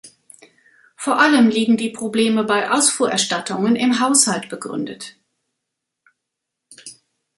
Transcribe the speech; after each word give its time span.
Vor 0.95 1.19
allem 1.19 1.47
liegen 1.49 1.77
die 1.77 1.91
Probleme 1.91 2.43
bei 2.43 2.71
Ausfuhrerstattungen 2.71 3.75
im 3.75 3.99
Haushalt 3.99 4.49
begründet. 4.49 5.15